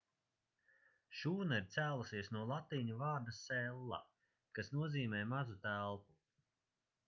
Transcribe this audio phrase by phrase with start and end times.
[1.19, 4.01] šūna ir cēlusies no latīņu vārda cella'
[4.59, 6.21] kas nozīmē mazu telpu